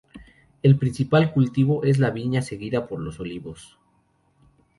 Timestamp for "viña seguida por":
2.09-2.99